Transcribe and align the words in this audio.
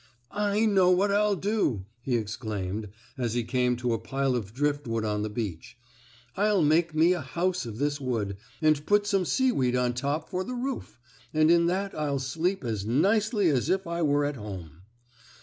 "I 0.33 0.65
know 0.65 0.89
what 0.89 1.11
I'll 1.11 1.35
do!" 1.35 1.85
he 2.01 2.15
exclaimed, 2.15 2.89
as 3.19 3.35
he 3.35 3.43
came 3.43 3.75
to 3.75 3.93
a 3.93 3.99
pile 3.99 4.35
of 4.35 4.51
driftwood 4.51 5.05
on 5.05 5.21
the 5.21 5.29
beach. 5.29 5.77
"I'll 6.35 6.63
make 6.63 6.95
me 6.95 7.13
a 7.13 7.21
house 7.21 7.67
of 7.67 7.77
this 7.77 8.01
wood, 8.01 8.37
and 8.63 8.83
put 8.87 9.05
some 9.05 9.25
seaweed 9.25 9.75
on 9.75 9.93
top 9.93 10.27
for 10.27 10.43
the 10.43 10.55
roof, 10.55 10.99
and 11.35 11.51
in 11.51 11.67
that 11.67 11.93
I'll 11.93 12.17
sleep 12.17 12.63
as 12.63 12.83
nicely 12.83 13.49
as 13.49 13.69
if 13.69 13.85
I 13.85 14.01
were 14.01 14.25
at 14.25 14.37
home." 14.37 14.81